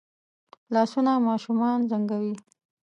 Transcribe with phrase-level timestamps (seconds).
[0.73, 2.35] لاسونه ماشومان زنګوي